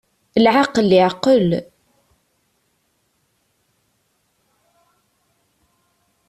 Lɛaqel 0.43 0.89
iɛqel. 0.99 1.47